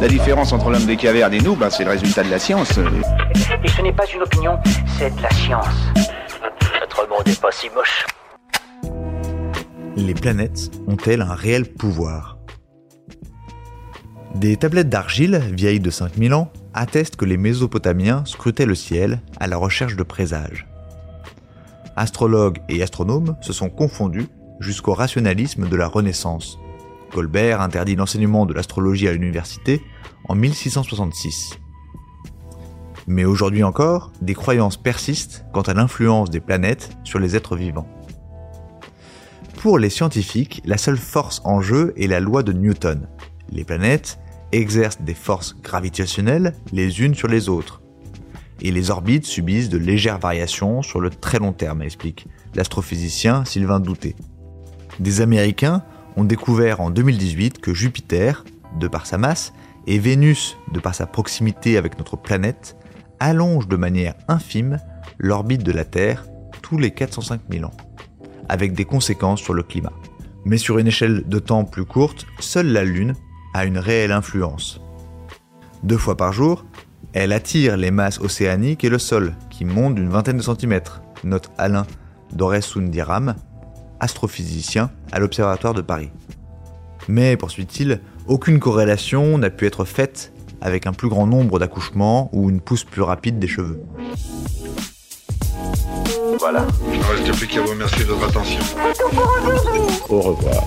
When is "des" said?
0.86-0.96, 14.36-14.56, 34.22-34.34, 36.30-36.40, 45.02-45.14, 54.98-55.20, 68.72-68.84, 93.38-93.48